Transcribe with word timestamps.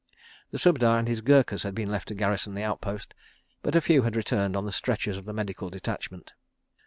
The 0.49 0.57
Subedar 0.57 0.97
and 0.97 1.07
his 1.07 1.21
Gurkhas 1.21 1.61
had 1.61 1.75
been 1.75 1.91
left 1.91 2.07
to 2.07 2.15
garrison 2.15 2.55
the 2.55 2.63
outpost, 2.63 3.13
but 3.61 3.75
a 3.75 3.81
few 3.81 4.01
had 4.01 4.15
returned 4.15 4.57
on 4.57 4.65
the 4.65 4.71
stretchers 4.71 5.15
of 5.15 5.25
the 5.25 5.31
medical 5.33 5.69
detachment. 5.69 6.33